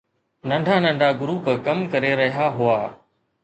ننڍا 0.49 0.75
ننڍا 0.83 1.09
گروپ 1.21 1.45
ڪم 1.65 1.79
ڪري 1.91 2.11
رهيا 2.21 2.45
هئا 2.57 2.79